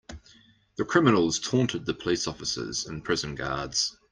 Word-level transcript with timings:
The 0.77 0.83
criminals 0.85 1.37
taunted 1.39 1.85
the 1.85 1.93
police 1.93 2.25
officers 2.27 2.87
and 2.87 3.03
prison 3.05 3.35
guards. 3.35 3.95